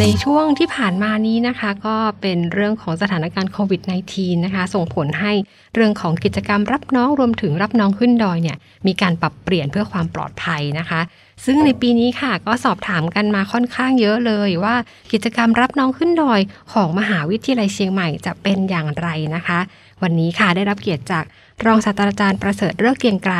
[0.00, 3.80] ในช่วงที่ผ่านมานี้นะคะก็เป็นเรื่องของสถานการณ์โควิด
[4.14, 5.32] -19 นะคะ ส่งผลให้
[5.74, 8.56] เรื่องของกิจกรรมรับน้องรวมถึงรับน้องขึ้นดอยเนี่ย
[8.86, 11.00] มีการปรับเปลี่ยนเพื่อความปลอดภัยนะคะ
[11.44, 14.74] ซึ่งในปีนี้ค่ะก็สอบถามกันมาค่อนข้างเยอะเลยว่า
[15.12, 16.40] กิจกรรมรับน้องขึ้นดอย
[16.72, 19.58] ของมหาวิทยาลัยเชียงใหม่จะเป็นอย่างไรนะคะ
[20.02, 21.24] วันนี้ค่ะได้รับเกียรติจาก
[21.66, 23.34] รองศาสตราจารย์ประเสริฐเลิกเกรียงไกร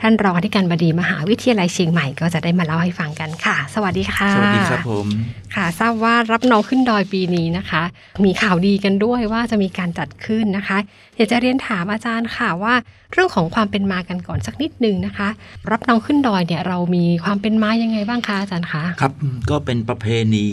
[0.00, 5.06] ท่านรองอธิการบดีมหาวิทยาลัยเชียงใหม่ก็จะได้มาเล่าให้ฟังกันค่ะ สวัสดีค่ะ สวัสดีครับผม
[5.54, 7.82] ค่ะ ทราบว่ารับน้องขึ้นดอยปีนี้นะคะ
[8.24, 10.78] มีข่าวดีกันด้วยว่าจะมีการจัดขึ้นนะคะ
[11.16, 12.74] อยากจะเรียนถามอาจารย์ค่ะว่า
[13.12, 15.28] เรื่องของความเป็นมากันก่อนสักนิดนึงนะคะ
[15.70, 19.12] รับน้องขึ้นดอยเนี่ยเรามีความเป็นมายังไงบ้างคะอาจารย์คะครับ
[19.50, 20.46] ก็เป็นประเพณี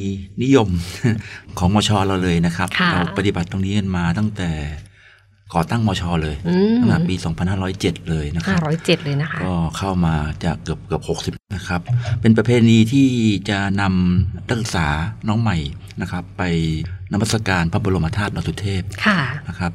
[0.43, 0.67] นิยม
[1.57, 4.51] ของมชเราเลยนะครับค่ะเราปฏิบัติตรงนี้กันมาตั้งแต่
[5.53, 7.15] ก่อตั้งมชเลยอืมตั้งแต่ปี
[7.61, 11.81] 2507 เลยนะคห้ารับร้อยเจ็ดเลยนะคะ ก็เข้ามาจะเกือบเกือบ60 นะครับ
[12.21, 13.07] เป็นประเพณีที่
[13.49, 14.87] จะนำนักศึกษา
[15.27, 15.57] น้องใหม่
[16.01, 16.43] นะครับ ไป
[17.11, 19.71] นมัสการพระบรมธาตุนสุเทพค่ะนะครับ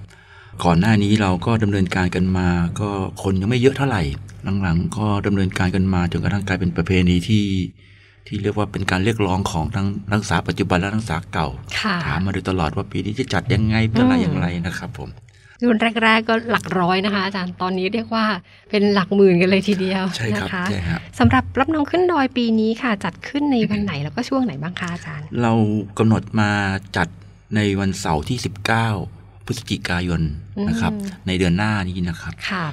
[0.64, 2.48] ก่อนหน้านี้เราก็ดำเนินการกันมา
[2.80, 2.90] ก็
[3.22, 4.02] คนยังไม่เยอะเท่าไหร่
[4.62, 7.46] หลังๆ ก็ดำเนินการกันมาจนกระทั่งกลายเป็นประเพณีที่
[8.26, 11.48] ที่เรียกว่าเป็นการเรียกร้องของทั้งนักศึกษาปัจจุบันและนักศึกษาเก่า
[11.80, 15.08] ค่ะถามมาโดยตลอดว่าปีนี้จะจัดยังไงเพื่ออะไรอืมอย่างไรนะครับผม
[15.64, 18.24] รุ่นแรก ๆ ก็หลักร้อยนะคะ อาจารย์ตอนนี้เรียกว่า
[18.70, 25.52] เป็นหลักหมื่นกันเลยทีเดียวใช่ครับนะคะใช่ครับสำหรับรับน้องขึ้นดอยปีนี้ค่ะ จัดขึ้นในวันไหนแล้วก็ช่วงไหนบ้างคะอาจารย์ เรา
[25.98, 26.50] กำหนดมา
[26.96, 27.08] จัด
[27.56, 28.38] ในวันเสาร์ที่
[28.92, 30.22] 19 พฤศจิกายน
[30.68, 32.64] นะครับอืมในเดือนหน้านี้นะครับค่ะ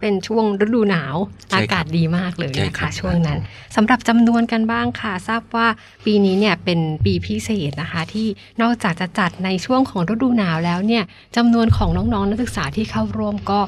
[0.00, 1.16] เป็นช่วงฤดูหนาว
[1.50, 3.38] ใช่ครับอากาศดีมากเลยใช่นะครัคะบช่วงนั้น
[3.76, 5.66] สำหรับจำนวนกันบ้างค่ะ ทราบว่า
[6.04, 8.26] ปีนี้เนี่ยเป็นปีพิเศษนะคะ ที่
[8.62, 11.04] นอกจากจะจัดในช่วงของฤดูหนาวแล้วเนี่ย
[11.36, 13.60] จำนวนของน้องๆนักศึกษาที่เข้าร่วมก็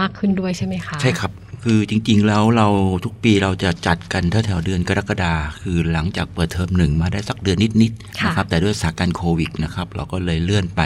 [0.00, 1.32] มากขึ้นด้วยใช่ไหมคะ ใช่ครับ
[1.64, 2.68] คือจริงๆแล้วเรา
[3.04, 10.82] ทุกปีเราจะจัดกันแถวๆเดือนกรกฎาคือหลังจากเปิดเทอมหนึ่งมาได้สักเดือนนิดๆค่ะนะครับแต่ด้วยสถานการณ์โควิดนะครับเราก็เลยเลื่อนไป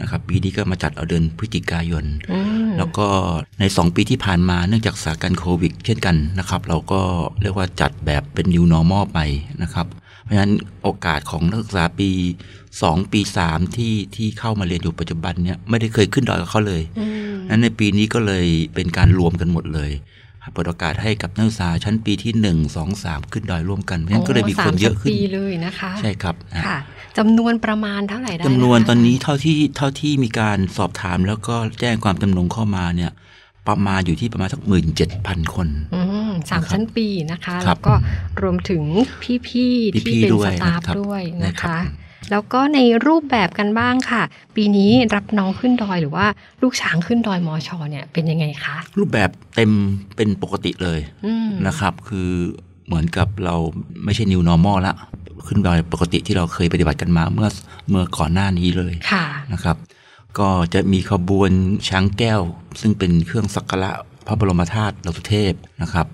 [0.00, 3.06] นะครับปีนี้ก็มาจัดเอาเดือนพฤศจิกายนอืมแล้วก็
[3.60, 7.00] ใน 2 ปีที่ผ่านมาเนื่องจากสถานการณ์โควิด เช่นกันนะครับเราก็
[7.42, 9.18] เรียกว่าจัดแบบเป็น new normal ไป
[9.62, 9.86] นะครับ
[10.24, 10.52] เพราะฉะนั้น
[10.82, 12.10] โอกาสของนักศึกษาปี
[12.60, 19.90] 2 ปี 3 ที่ที่เข้ามาเรียนอยู่ปัจจุบันเนี่ยไม่ได้เคยขึ้นดอยกับเขาเลยอืมนั้นในปีนี้ก็เลยเป็นการรวมกันหมดเลย
[20.52, 26.78] เปิดโอกาสให้กับนักศึกษาชั้นปีที่หนึ่งสองสามขึ้นดอยร่วมกันเพราะฉะนั้นก็เลยมีคนเยอะขึ้นสามสิบปีเลยนะคะใช่ครับนะค่ะ
[27.18, 33.10] จำนวนประมาณเท่าไหร่ได้จำนวนะคะตอนนี้เท่าที่เท่าที่มีการสอบถามแล้วก็แจ้งความจำนงเข้ามาเนี่ย
[33.68, 37.94] ประมาณอยู่ที่ประมาณสักหมื่นเจ็ดพันคนอืมสามนะครับชั้นปีนะคะครัแล้บวก็
[38.42, 38.82] รวมถึง
[39.46, 41.82] พี่ๆที่พี่ๆเป็นด้วสยตาฟนะครับด้วยนะนะครัคะบ
[42.30, 44.22] แล้วก็ในรูปแบบกันบ้างค่ะ
[44.56, 46.26] ปีนี้รับน้องขึ้นดอยหรือว่า
[46.62, 49.70] ลูกช้างขึ้นดอยมอชอเนี่ยเป็นยังไงคะ รูปแบบเต็ม
[50.16, 52.30] เป็นปกติเลยอืมนะครับ คือ
[52.86, 53.56] เหมือนกับเรา
[54.04, 54.94] ไม่ใช่ new normal ละ
[55.46, 57.48] ขึ้นดอยปกติที่เราเคยปฏิบัติกันมาเมื่อ
[57.88, 59.76] เมื่อก่อนหน้านี้เลยค่ะนะครับ
[60.38, 61.50] ก็จะมีขบวน
[61.88, 62.40] ช้างแก้ว
[62.80, 63.90] ซึ่งเป็นเครื่องสักการะ
[64.26, 66.06] พระบรมธาตุดอกสุเทพนะครับ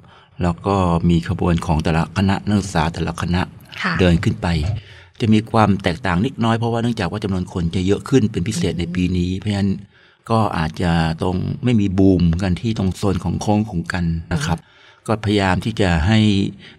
[0.43, 0.77] แล้วก็
[1.11, 3.43] มีขบวนของแต่ละคณะนักศึกษาแต่ละคณะ
[3.83, 4.47] ค่ะเดินขึ้นไป
[5.21, 9.71] จะมีความแตกต่างนิดน้อยเพราะว่าเนื่องจากว่าจำนวนคนจะเยอะขึ้นเป็นพิเศษในปีนี้ เพราะฉะนั้น
[10.31, 14.60] ก็อาจจะตรงไม่มีบูมกันที่ตรงโซนของโค้งของกันนะครับ
[15.09, 16.19] ก็พยายามที่จะให้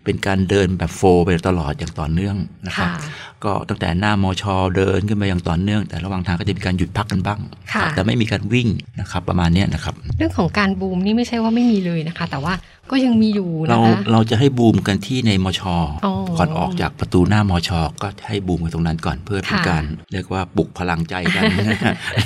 [0.03, 3.11] เป็นการเดินแบบโฟลว์ไปตลอดอย่างต่อเนื่องนะครับค่ะ
[3.43, 7.39] ก็ตั้งแต่หน้ามอชอเดินขึ้นไปอย่างต่อเนื่อง แต่ระหว่างทางก็จะมีการหยุดพักกันบ้าง
[7.73, 8.67] ค่ะแต่ไม่มีการวิ่ง
[8.99, 12.53] นะครับประมาณเนี้ยนะครับ เรื่องของการบูมนี่ไม่ใช่ว่าไม่มีเลยนะคะ แต่ว่า
[12.91, 15.61] ก็ยังมีอยู่เรานะคะเราจะให้บูมกันที่ในมช
[16.05, 17.69] อ๋อก่อนออกจากประตูหน้ามช
[18.01, 19.83] ก็ให้บูมกันตรงนั้นก่อนเพื่อเป็นค่ะการ
[20.13, 21.43] เรียกว่าปลุกพลังใจกัน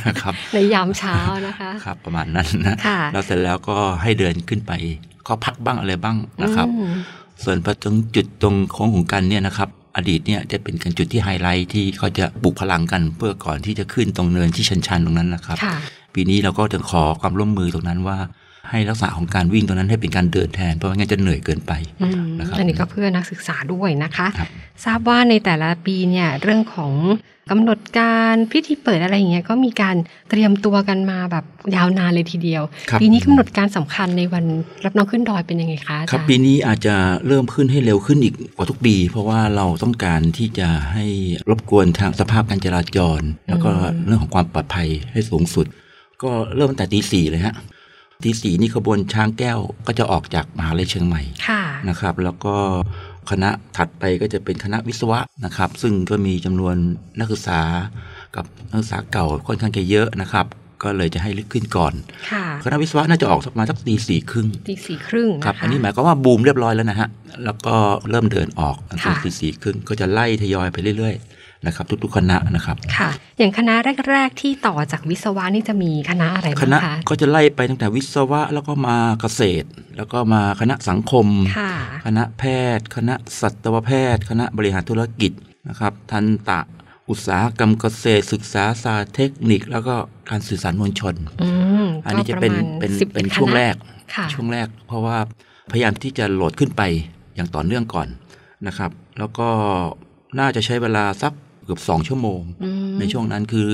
[0.07, 1.17] นะครับในยามเช้า
[1.47, 4.72] นะคะครับประมาณนั้นนะค่ะแล้วเสร็จแล้วก็ให้เดินขึ้นไป
[5.27, 6.93] ก็พักบ้างอะไรบ้างนะครับอืม
[7.43, 15.75] ส่วนพอตรงจุดตรงโค้งของกันเนี่ยนะครับอดีตเนี่ยจะเป็นกันจุดที่ไฮไลท์ที่เขาจะปลุกพลังกันเพื่อก่อนที่จะขึ้นตรงเนินที่ชันๆตรงนั้นนะครับค่ะ
[16.14, 18.17] ปีนี้เราก็จะขอความร่วมมือตรงนั้นว่า
[18.69, 21.72] ให้ลักษณะของการวิ่งตรงนั้นให้เป็นการเดินแทน เพราะไม่งั้นจะเหนื่อยเกินไป
[22.02, 24.49] อืมนะครับอันนี้ก็เพื่อนักศึกษาด้วยนะคะครับ
[24.85, 26.93] ทราบว่าในแต่ละปีเนี่ยเรื่องของ
[27.52, 29.96] กำหนดการพิธีเปิดอะไรอย่างเงี้ยก็มีการ
[30.29, 34.46] เตรียมตัวกันมาแบบยาวนานเลยทีเดียวครับปีนี้กำหนดการสำคัญในวัน
[34.85, 36.96] รับน้องขึ้นดอยเป็นยังไงคะอาครับจารย์ปีนี้อาจจะ
[37.28, 41.05] เริ่มขึ้นให้เร็วขึ้นอีกกว่าทุกปี เพราะว่าเราต้องการที่จะให้
[41.49, 43.72] รบกวนทางสภาพการจราจร แล้วก็
[44.05, 45.66] เรื่องของความปลอดภัยให้สูงสุด
[46.23, 47.55] ก็เริ่มตั้งแต่ตีสี่เลยฮะ
[48.23, 52.56] ตีสี่นี่ขบวนช้างแก้วก็จะออกจากมหาลัยเชียงใหม่ค่ะนะครับ แล้วก็
[53.29, 56.76] คณะถัดไปก็จะเป็นคณะวิศวะนะครับ ซึ่งก็มีจำนวน
[57.20, 57.62] นักศึกษา
[58.35, 60.46] กับนักศึกษาเก่าค่อนข้างจะเยอะนะครับ
[60.84, 61.94] ก็เลยจะให้ลึกขึ้นก่อน
[62.32, 67.09] ค่ะคณะวิศวะน่าจะออกสักประมาณสักตีสี่ครึ่งตีสี่ครึ่งนะคะครับ อันนี้หมายความว่าบูมเรียบร้อยแล้วนะฮะ
[67.44, 67.76] แล้วก็
[68.09, 73.73] เริ่มเดินออกตั้งแต่ค่ะตีสี่ครึ่งก็จะไล่ทยอยไปเรื่อยๆ นะครับ ทุกๆ คณะนะครับค่ะ อย่างคณะ
[74.11, 79.67] แรก ๆ ที่ต่อจากวิศวะนี่จะมีคณะอะไรคบ้างณะคะก็จะไล่ไปตั้งแต่วิศวะแล้วก็มาเกษตร
[79.97, 81.28] แล้วก็มาคณะสังคม
[81.58, 81.72] ค่ะ
[82.05, 82.43] คณะแพ
[82.78, 85.31] ทย์ คณะสัตวแพทย์ คณะบริหารธุรกิจ
[85.69, 86.59] นะครับทันตะ
[87.09, 89.96] อุตสาหกรรมเกษตรศึกษาศาสตร์เทคนิค แล้วก็
[90.29, 91.49] การสื่อสารมวลชนอื
[91.84, 93.75] มอันนี้จะเป็นก็ระมาณเป็น11เป็นช่วงคณะแรก
[94.16, 95.17] ค่ะช่วงแรก เพราะว่า
[95.72, 96.81] พยายามที่จะโหลดขึ้นไป
[97.35, 98.07] อย่างต่อเนื่องก่อน
[98.67, 99.47] นะครับ แล้วก็
[100.40, 101.34] น่าจะใช้เวลาสัก
[101.66, 103.67] เกือบสองชั่วโมงอืมในช่วงนั้นคือ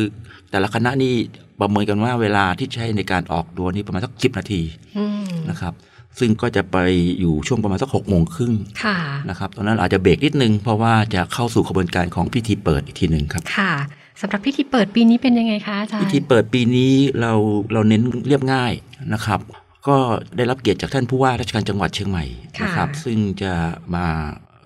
[0.51, 1.13] แต่ละคณะนี่
[1.59, 4.61] ประเมินกันว่าเวลาที่ใช้ในการออกตัวนี่ประมาณสักสิบนาที
[4.97, 5.73] อืมนะครับ
[6.19, 6.77] ซึ่งก็จะไป
[7.19, 8.53] อยู่ช่วงประมาณสักหกโมงครึ่ง
[8.83, 8.97] ค่ะ
[9.29, 13.73] นะครับตอนนั้นอาจจะเบรกนิดนึง เพราะว่าจะเข้าสู่กระบวนการของพิธีเปิดอีกทีหนึ่งครับค่ะ
[14.21, 17.33] สำหรับพิธีเปิดปีนี้เป็นยังไงคะอาจารพิย์ธีเปิดปีนี้เรา
[17.73, 18.73] เราเน้นเรียบง่าย
[19.13, 19.39] นะครับ
[19.87, 19.97] ก็
[20.37, 22.25] ได้รับเกียรติจากท่านผู้ว่าราชการจังหวัดเชียงใหม่
[22.63, 23.53] นะครับ ซึ่งจะ
[23.95, 24.07] มา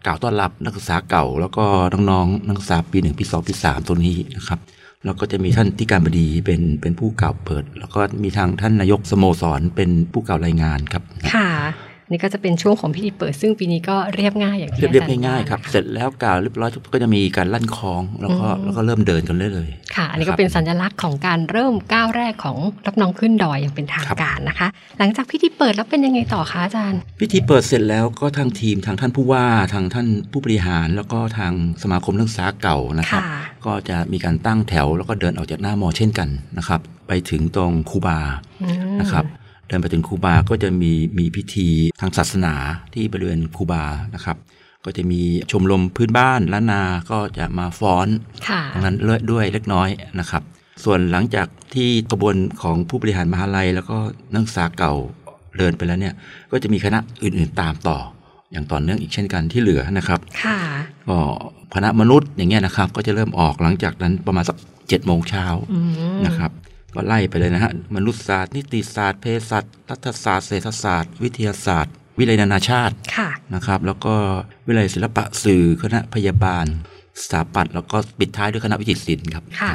[0.05, 1.63] กล่าวต้อนรับนักศึกษาเก่า แล้วก็
[1.93, 4.59] น้องๆนักศึกษาปีหนึ่งปีสองปีสามตัวนี้นะครับ
[5.05, 11.03] แล้วก็จะมีท่านที่การบดีเป็นเป็นผู้กล่าวเปิด แล้วก็มีทางท่านนายกสโมสรเป็นผู้กล่าวรายงานครับ
[11.33, 11.47] ค่ะ
[12.11, 24.67] นี่ก็จะเป็นช่วงของพิธีเปิด ซึ่งปีนี้ก็เรียบง่ายอย่างที่เรียบเรียบอจรง่ายๆครับว่นะะเสร็จแล้วกล่าวเรียบร้อยก็จะมีการลั่นคล้องแล้วก็อืมแล้วก็เริ่มเดินกันเลยเลยค่ะ อันนี้ครัก็บเป็นสัญลักษณ์ของการเริ่มก้าวแรกของรับน้องขึ้นดอยอย่างเป็นทางครับการนะคะ
[24.99, 31.53] หลังจากพิธีเปิดแล้วเป็นยังไงต่อคะอาจารย์ พิธีเปิดเสร็จแล้วก็ทางทีมทางท่านผู้ว่าทางท่านผู้บริหาร แล้วก็ทาง
[31.83, 38.19] สมาคมนักศึกษาเก่านะครับค่ะก็จะมีการตั้งแถวแล้วก็เดินออกจากหน้ามอเช่นกันนะครับ ไปถึงตรงคูบา
[38.63, 41.67] อืมนะครับเดินไปถึงคูบาก็จะมีมีพิธี
[42.01, 42.53] ทางศาสนา
[42.93, 43.83] ที่บริเวณคูบา
[44.15, 44.37] นะครับ
[44.85, 45.21] ก็จะมี
[45.51, 46.81] ชมรมพื้นบ้านล้านนา
[47.11, 48.07] ก็จะมาฟ้อน
[48.47, 49.89] ค่ะตรงนั้นเลือดด้วยเล็กน้อย
[50.19, 50.43] นะครับ
[50.83, 53.97] ส่วนหลังจากที่กระบวนของผู้บริหารมหาลัย แล้วก็
[54.33, 54.93] นักศึกษาเก่า
[55.57, 56.13] เดินไปแล้วเนี่ย
[56.51, 57.97] ก็จะมีคณะอื่นๆตามต่อ
[58.51, 60.57] อย่างต่อเนื่องอีกเช่นกันที่เหลือนะครับค่ะ
[61.07, 61.17] ก็
[61.73, 64.57] คณะมนุษย์อย่างเงี้ยนะครับ ก็จะเริ่มออกหลังจากนั้นประมาณสัก
[64.87, 65.79] เจ็ดโมงเช้าอื
[66.13, 66.51] มนะครับ
[66.93, 74.13] ก็ไล่ไปเลยนะฮะมนุษยศาสตร์นิติศาสตร์เภสัชรัฐศาสตร์เศรษฐศาสตร์ วิทยาศาสตร์ วิเลยนานาชาติค่ะนะครับ แล้วก็
[74.67, 76.65] วิเลยศิลปะสื่อคณะพยาบาล
[77.21, 79.71] สถาปัตย์แล้วก็ปิดท้ายด้วยคณะวิจิตรศิลป์ครับค่ะ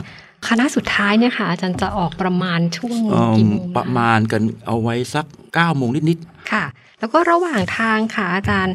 [0.49, 6.19] คณะสุดท้ายเนี่ยค่ะ อาจารย์จะออกประมาณช่วงเอิ่มกี่โมงนประมาณกันเอาไว้สัก9ก้าโมงนิด
[6.53, 6.65] ค่ะ
[7.01, 8.75] แล้วก็ระหว่างทางค่ะอาจารย์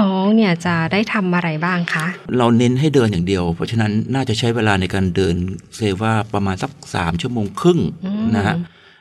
[0.00, 5.34] น้องๆเนี่ยจะได้ทำอะไรบ้างคะๆเราเน้นให้เดินอย่างเดียว เพราะฉะนั้นน่าจะใช้เวลาในการเดิน
[5.76, 8.56] เซว่าประมาณสัก 3 ชั่วโมงครึ่งอืมนะฮะ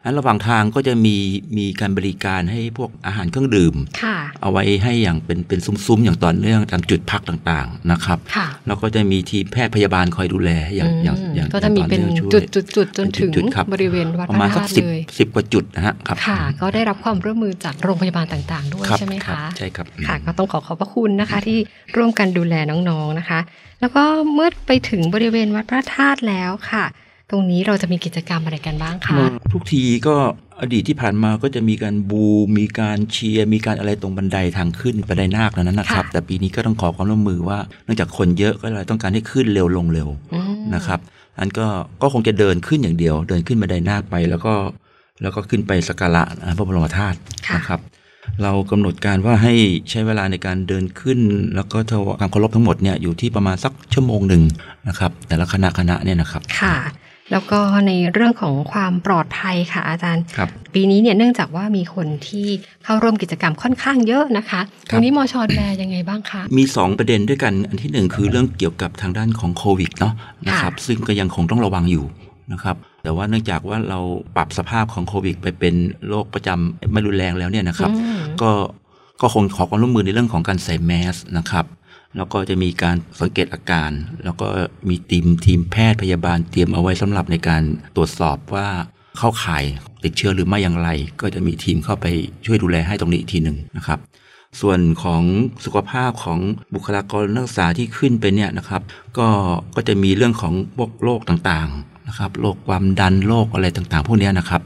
[0.06, 1.18] อันระหว่างทางก็จะมี
[1.58, 21.60] มีการบริการให้พวกอาหารเครื่องดื่มค่ะเอาไว้ให้อย่างเป็นเป็นซุ้มๆอย่างต่อเนื่องตามจุดพักต่างๆนะครับค่ะแล้วก็จะมีทีมแพทย์พยาบาลคอยดูแลอย่างอย่างอืมอย่างก็จะมีเป็นอย่างต่อนื่องช่วยจุดจุดจุดๆๆจนถึงจุดๆครับบริเวณวัดประมาณพสัระกธาตุสิบเลยสิบกว่าจุดนะฮะครับค่ะ ก็ได้รับความร่วมมือจากโรงพยาบาลต่างๆ ด้วยรับใช่ไหมรับคะใช่ครับค่ะ ก็ต้องขอขอบพระคุณนะคะที่
[21.96, 22.56] ร่วมกันดูแล
[22.90, 23.40] น้องๆนะคะ
[23.82, 24.04] แล้วก็
[24.34, 26.86] เมื่อไปถึงบริเวณวัดพระธาตุแล้วค่ะ
[27.30, 29.18] ตรงนี้เราจะมีกิจกรรมอะไรกันบ้างคะ
[29.54, 30.16] ทุกทีก็
[30.62, 41.00] อดีตที่ผ่านมาก็จะมีการบูมมีการเชียร์มีการอะไรตรงบันไดทางขึ้นบันไดนาคนั้นนะครับค่ะแต่ปีนี้ก็ต้องขอความร่วมมือว่าเนื่องจากคนเยอะก็เลยต้องการให้ขึ้นเร็วลงเร็วอืมนะครับ
[41.40, 41.66] อันก็
[42.02, 44.54] ก็คงจะเดินขึ้นอย่างเดียว เดินขึ้นบันไดนาคไปแล้วก็
[45.22, 46.24] แล้วก็ขึ้นไปสักการะ
[46.58, 47.80] พระบรมธาตุค่ะนะครับ
[48.42, 49.54] เรากำหนดการว่าให้
[49.90, 51.20] ใช้เวลาในการเดินขึ้น
[51.56, 54.44] แล้วก็ถวายความเคารพทั้งหมดเนี่ยอยู่ที่ประมาณสักชั่วโมงหนึ่ง
[54.88, 56.76] นะครับ แต่ละคณะคณะเนี่ยนะครับค่ะ
[57.32, 62.48] แล้วก็ในเรื่องของความปลอดภัยค่ะอาจารย์ครับปีนี้เนี่ยเนื่องจากว่ามีคนที่
[62.84, 70.14] เข้าร่วมกิจกรรมค่อนข้างเยอะนะคะตรงนี้มชดูแลยังไงบ้างคะ มี 2 ประเด็นด้วยกัน อันที่หนึ่งคือเรื่องเกี่ยวกับทางด้านของโควิดเนาะ
[70.48, 72.06] นะครับซึ่งก็ยังคงต้องระวังอยู่
[72.54, 74.00] นะครับแต่ว่าเนื่องจากว่าเรา
[74.36, 75.76] ปรับสภาพของโควิด ไปเป็น
[76.10, 78.52] โรคประจำไม่รุนแรงแล้วเนี่ยนะครับอืมก็
[79.22, 81.66] ก็คงขอความร่วมมือในเรื่องของการใส่แมสนะครับ
[82.18, 83.92] แล้วก็จะมีการสังเกตอาการ
[84.24, 84.48] แล้วก็
[84.90, 87.64] มีทีมทีมแพทย์พยาบาลเตรียมเอาไว้สำหรับในการ
[87.96, 88.68] ตรวจสอบว่า
[89.18, 89.64] เข้าข่าย
[90.04, 90.90] ติดเชื้อหรือไม่อย่างไร
[91.22, 92.06] ก็จะมีทีมเข้าไป
[92.46, 94.00] ช่วยดูแลให้ตรงนี้อีกทีหนึ่งนะครับ
[94.62, 95.24] ส่วนของ
[95.66, 96.40] สุขภาพของ
[96.74, 98.82] บุคลากรนักศึกษาที่ขึ้นไปเนี่ยนะครับ
[99.18, 99.28] ก็
[99.76, 104.62] ก็จะมีเรื่องของพวกโรคต่างๆนะครับโรคความดันโรคอะไรต่างๆ พวกนี้นะครับ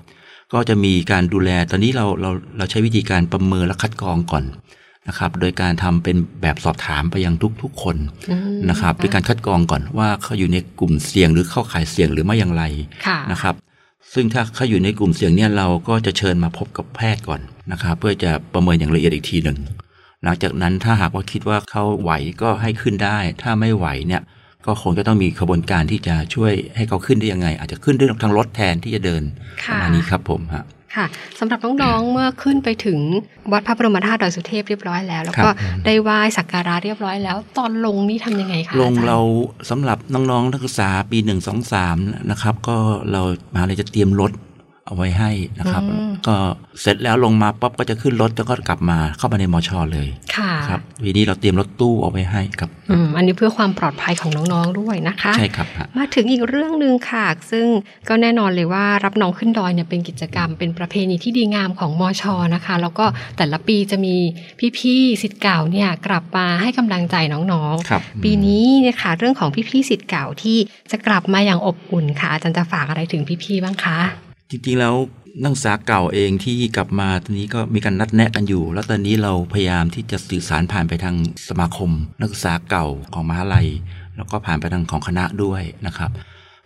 [0.54, 4.44] ก็จะมีการดูแลตอนนี้เราเราเราใช้วิธีการประเมินและคัดกรองก่อน
[5.07, 7.97] นะครับ โดยการทำเป็นแบบสอบถามไปยังทุกๆคน
[8.31, 12.63] อืมนะครับเป็นการคัดกรองก่อนว่าเขาอยู่ในกลุ่มเสี่ยงหรือเข้าข่ายเสี่ยงหรือไม่อย่างไร
[13.07, 13.55] ค่ะนะครับ
[14.13, 19.57] ซึ่งถ้าเขาอยู่ในกลุ่มเสี่ยงเนี่ยเราก็จะเชิญมาพบกับแพทย์ก่อนนะครับ เพื่อจะประเมินอย่างละเอียดอีกทีหนึ่ง
[20.23, 22.11] หลังจากนั้นถ้าหากว่าคิดว่าเขาไหว
[22.41, 24.21] ก็ให้ขึ้นได้ ถ้าไม่ไหวเนี่ย
[24.65, 29.23] ก็คงจะต้องมีขบวนการที่จะช่วยให้เขาขึ้นได้ยังไง อาจจะขึ้นด้วยทางรถแทนที่จะเดิน
[29.67, 30.63] ปค่ะระมาณนี้ครับผมฮะ
[30.98, 31.08] ค่ะ
[31.39, 33.00] สำหรับน้องๆ เมื่อขึ้นไปถึง
[33.51, 39.20] วัดพระบรมธาตุดอยสุเทพเรียบร้อยแล้ว แล้วก็ครับได้ไหว้สักการะเรียบร้อยแล้ว ตอนลงนี่ทำยังไงคะลงอจย์เรา
[39.70, 41.98] สำหรับน้องๆนักศึกษาปีหนึ่งสองสาม
[42.32, 42.77] นะครับ ก็
[43.12, 43.22] เรา
[43.54, 44.32] มหาเลยจะเตรียมรถ
[44.88, 45.84] เอาไว้ให้นะครับ
[46.27, 46.36] ก็
[46.82, 57.67] เสร็จแล้วลงมาป๊อบก็จะขึ้นรถแล้วก็กลับมาเข้ามาในมอชอเลยค่ะครับปีนี้เราเตรียมรถตู้เอาไว้ให้ครับอืมอันนี้เพื่อความปลอดภัยของน้องๆด้วยนะคะ ใช่ครับฮะมาถึงอีกเรื่องหนึ่งค่ะ ซึ่ง
[58.10, 63.06] ก็แน่นอนเลยว่ารับน้องขึ้นดอยเนี่ยเป็นกิจกรรมเป็นประเพณีที่ดีงามของมอชอนะคะ แล้วก็
[63.38, 64.15] แต่ละปีจะมี
[64.77, 70.58] พี่ๆสิทธิ์เก่าเนี่ยกลับมาให้กำลังใจน้องครับๆปีนี้เนี่ยค่ะเรื่องของพี่ๆสิทธิ์เก่าที่
[70.91, 74.00] จะกลับมาอย่างอบอุ่นค่ะอาจารย์จะฝากอะไรถึงพี่ๆบ้างคะ
[74.50, 74.96] จริงๆแล้ว
[75.44, 81.16] นักศึกษาเก่าเองที่กลับมาตอนนี้ก็มีการนัดแนะกันอยู่ แล้วตอนนี้เราพยายามที่จะสื่อสารผ่านไปทาง
[81.48, 83.68] สมาคม นักศึกษาเก่าของมหาลัย
[84.18, 86.12] แล้วก็ผ่านไปทางของคณะด้วยนะครับ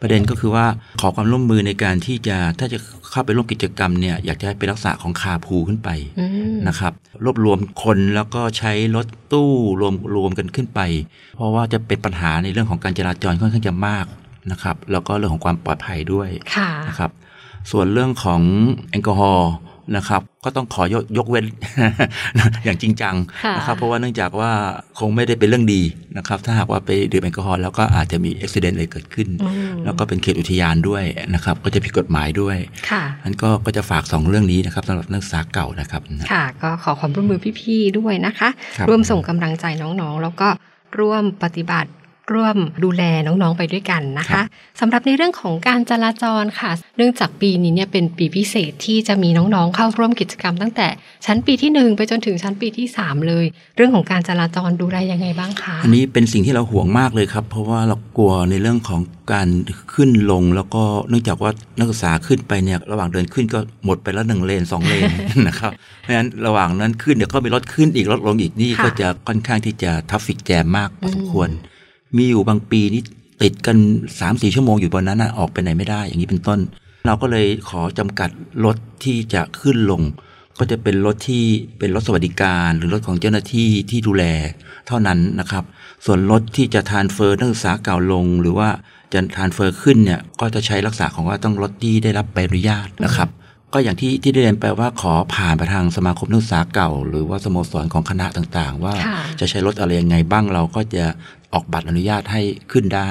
[0.01, 0.65] ประเด็นก็คือว่า
[1.01, 2.79] ขอความร่วมมือในการที่จะถ้าจะ
[3.11, 10.79] เข้าไปร่วมกิจกรรมเนี่ยอยากจะให้เป็นลักษณะของคาพูขึ้นไปอืมนะครับรวบรวมคนแล้วก็ใช้รถตู้รวมรวมกันขึ้นไป
[11.35, 14.05] เพราะว่าจะเป็นปัญหาในเรื่องของการจราจรค่อนข้างจะมาก
[14.51, 17.11] นะครับแล้วก็เรื่องของความปลอดภัยด้วยค่ะนะครับ
[17.71, 18.41] ส่วนเรื่องของ
[18.89, 19.51] แอลกอฮอล์
[19.97, 21.45] นะครับก็ต้องขอยกยกเว้น
[22.65, 24.51] อย่างจริงจังค่ะนะครับเพราะว่าเนื่องจากว่า
[24.99, 25.81] คงไม่ได้เป็นเรื่องดี
[26.17, 31.03] นะครับ ถ้าหากว่าไปดื่มแอลกอฮอล์แล้วก็อาจจะมีอุบิเหตุอะไรเกิดขึ้นอืมแล้วก็เป็นเขตอุทยานด้วย
[31.33, 32.57] นะครับ ก็จะผิดกฎหมายด้วย
[32.89, 36.01] ค่ะอันก็ก็จะฝากสองเรื่องนี้นะครับสำหรับนักศึกษาเก่านะครับ
[36.31, 40.47] ค่ะ ก็ขอความร่วมมือพี่ๆด้วยนะคะครับร่วมส่งกำลังใจน้องๆ แล้วก็
[40.99, 41.89] ร่วมปฏิบัติ
[42.33, 44.41] ร่วมดูแลน้องๆไปด้วยกันนะคะ
[44.79, 50.87] สำหรับในเรื่องของการจราจรค่ะ เนื่องจากปีนี้เนี่ยเป็นปีพิเศษที่จะมีน้องๆเข้าร่วมกิจกรรมตั้งแต่
[51.25, 59.01] ชั้นปีที่หนึ่งไปจนถึงชั้นปีที่สามเลย เรื่องของการจราจรดูแลยังไงบ้างคะอันนี้เป็นสิ่งที่เราห่วงมากเลยครับ เพราะว่าเรากลัวในเรื่องของ
[59.33, 59.47] การ
[59.93, 65.03] ขึ้นลง แล้วก็เนื่องจากว่านักศึกษาขึ้นไปเนี่ยระหว่างเดินขึ้นก็หมดไปแล้วหนึ่งเลนสองเลน
[65.47, 71.49] นะครับเพราะฉะนั้นระหว่างนั้นขึ้นเดี๋ยวก็มีรถขึ้นอีกรถลงอีกนี่ค่ะก็จะค่อนข้างที่จะทัฟฟิกแจมมากพอสมอืมควร
[72.17, 73.01] มีอยู่บางปีนี่
[73.41, 73.77] ติดกัน
[74.07, 76.59] 3ามสี่ชั่วโมงอยู่บนนั้นนะออกไปไหนไม่ได้ อย่างนี้เป็นต้น
[77.05, 78.29] เราก็เลยขอจำกัด
[78.65, 80.01] รถที่จะขึ้นลง
[80.59, 81.43] ก็จะเป็นรถที่
[81.79, 84.23] เป็นรถสวัสดิการ หรือรถของเจ้าหน้าที่ที่ดูแล
[84.87, 85.63] เท่านั้นนะครับ
[86.05, 88.69] ส่วนรถที่จะทานเฟอร์นักศึกษาเก่าลง หรือว่า
[89.13, 93.29] จะทานเฟอร์ขึ้นเนี่ยก็จะใช้ลักษณะของว่าต้องรถที่ได้รับใบอนุญาตนะครับ
[93.73, 101.05] ก็อย่างที่ที่ได้เรียนไปว่าขอผ่านไปทางสมาคมนักศึกษาเก่า หรือว่าสโมสรของคณะต่างๆ ว่าค่ะจะใช้รถอะไรยังไงบ้างเราก็จะ
[101.53, 103.09] ออกบัตรอนุญาตให้ขึ้นได้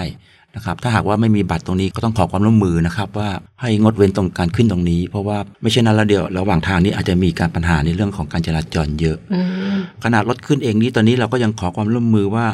[0.54, 9.40] นะครับถ้าหากว่าไม่มีบัตรตรงนี้ก็ต้องขอความร่วมมือนะครับว่าให้งดเว้นตรงการขึ้นตรงนี้ เพราะว่าไม่ใช่นั้นแล้วเดี๋ยวระหว่างทางนี้อาจจะมีการปัญหาในเรื่องของการจราจรเยอะอื
[9.74, 12.46] มขนาดรถขึ้นเองนี้ตอนนี้เราก็ยังขอความร่วมมือว่า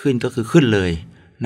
[0.00, 0.90] ขึ้นก็คือขึ้นเลย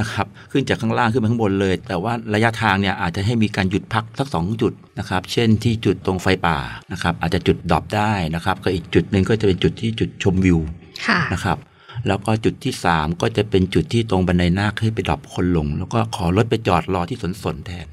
[0.01, 6.59] นะครับขึ้นจากข้างล่างขึ้นไปข้างบนเลย แต่ว่าระยะทางเนี่ยอาจจะให้มีการหยุดพักสักสองจุดนะครับเช่นที่จุดตรงไฟป่า
[6.93, 10.59] นะครับอาจจะจุด drop ได้นะครับก็อีกจุดหนึ่งก็จะเป็นจุดที่จุดชมวิว
[11.07, 11.59] ค่ะนะครับ
[12.07, 17.89] แล้วก็จุดที่ 3 ก็จะเป็นจุดที่ตรงบันไดนาคให้ไป drop คนลง แล้วก็ขอรถไปจอดรอที่สวนสนแทน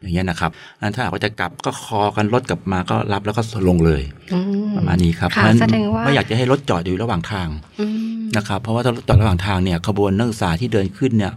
[0.00, 4.02] อย่างเงี้ยนะครับนั้นถ้าหากว่าจะกลับก็คอกันรถกลับมาก็รับแล้วก็ลงเลย
[4.34, 7.48] อืมประมาณนี้ครับค่ะเพราะฉะนั้นแสดงว่าไม่อยากจะให้รถจอดอยู่ระหว่างทาง
[7.80, 11.32] อืม นะครับ เพราะว่าถ้ารถจอดระหว่างทางเนี่ยขบวนนักศึกษาที่เดินขึ้นเนี่ย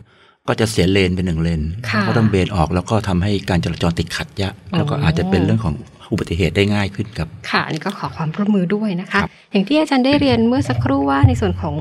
[0.47, 5.75] ก็จะเสียเลนเป็นหนึ่งเลนค่ะก็ต้องเบนออกแล้วก็ทำให้การจราจรติดขัดยะอ๋อแล้วก็อาจจะเป็นเรื่องของ
[6.11, 11.75] อุบัติเหตุได้ง่ายขึ้นครับค่ะอันนี้ก็ขอความร่วมมือด้วยนะคะครับอย่างที่อาจารย์ได้เรียนเมื่อสักครู่ว่าในส่วนของ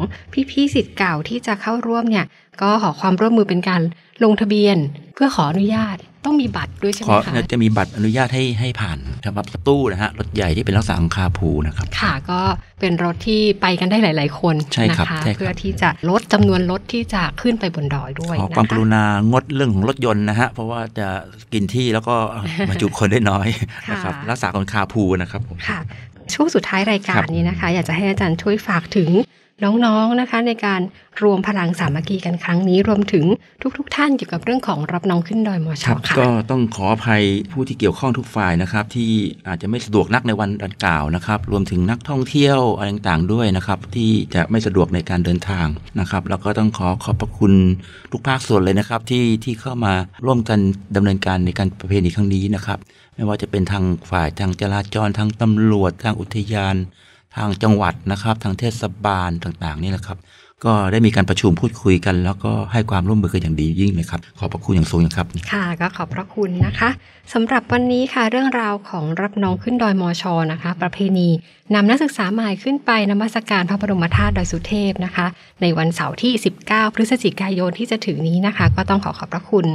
[0.50, 2.24] พี่ๆสิทธิ์เก่าที่จะเข้าร่วมเนี่ย
[2.62, 3.82] ก็ขอความร่วมมือเป็นการ
[4.24, 4.76] ลงทะเบียน
[5.14, 12.40] เพื่อขออนุญาตต้องมีบัตรด้วยใช่ไหขมอคะจะมีบัตรอนุญาตให้ให้ผ่านสำหรับตู้นะฮะรถใหญ่ที่เป็นลักษณะของคาพูนะครับ ค่ะก็
[12.80, 21.08] เป็นรถที่ไปกันได้หลาย ๆ คนใช่นะครับคะใช่ครับเพื่อที่จะลดจำนวนรถที่จะขึ้นไปบนดอยด้วยขอนะความกคะรุณางดเรื่องของรถยนต์นะฮะเพราะว่าจะ
[21.52, 22.14] กินที่แล้วก็
[22.68, 23.48] บรรจุคนได้น้อย
[23.90, 25.78] นะครับค่ะรักษาคนคาพูนะครับผมค่ะ
[26.34, 29.10] ช่วงสุดท้ายรายกาครัรบนี้นะคะ อยากจะให้อาจารย์ช่วยฝากถึง
[29.64, 30.80] น้องๆนะคะ ในการ
[31.22, 33.24] รวมพลังสามัคคีกันครั้งนี้รวมถึง
[33.78, 37.22] ทุกๆท่านเกี่ยวกับเรื่องของรับน้องขึ้นดอยมอชครัอบค่ะก็ต้องขออภัย
[37.52, 39.10] ผู้ที่เกี่ยวข้องทุกฝ่ายนะครับ ที่
[39.48, 45.66] อาจจะไม่สะดวกนักในวันดังกล่าวนะครับ รวมถึงนักท่องเที่ยวอะไรต่างๆด้วยนะครับ ที่จะไม่สะดวกในการเดินทาง
[46.00, 47.52] นะครับ แล้วก็ต้องขอขอบพระคุณ
[48.12, 49.92] ทุกภาคส่วนเลยนะครับ ที่ที่เข้ามา
[50.24, 50.58] ร่วมกัน
[50.96, 52.78] ดำเนินการในการประเพณีครั้งนี้นะครับ
[53.14, 56.76] ไม่ว่าจะเป็นทางฝ่ายทางจราจรทางตำรวจทางอุทยาน
[57.36, 60.18] ทางจังหวัดนะครับ ทางเทศบาลต่างๆนี่แหละครับ
[60.64, 66.90] ก็ได้มีการประชุมพูดคุยกัน แล้วก็ให้ความร่วมมือกันอย่างดียิ่งเลยครับ ขอบพระคุณอย่างสูงอย่างครับ ค่ะ ก็ขอบพระคุณนะคะ
[67.32, 71.28] สำหรับวันนี้ค่ะเรื่องราวของรับน้องขึ้นดอยมอชอนะคะ ประเพณี
[71.74, 75.26] นำนักศึกษาใหม่ขึ้นไปนมัสการพระบรมธาตุดอยสุเทพนะคะ
[75.62, 76.32] ในวันเสาร์ที่
[76.64, 79.66] 19 พฤศจิกายนที่จะถึงนี้นะคะ ก็ต้องขอขอบพระคุณ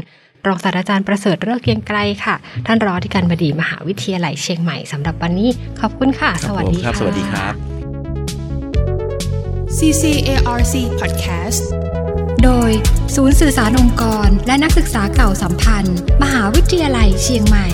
[0.47, 7.53] รองศาสตราจารย์ประเสริฐเลิกเกรียงไกรค่ะ ท่านรองที่การบดีมหาวิทยาลัยเชียงใหม่สำหรับวันนี้ ขอบคุณค่ะ สวัสดีครัค่ะบสวัสดีครับ
[9.77, 11.61] CCARC Podcast
[12.43, 12.71] โดย
[13.15, 17.67] ศูนย์สื่อสารองค์กร และนักศึกษาเก่าสัมพันธ์ มหาวิทยาลัยเชียงใหม่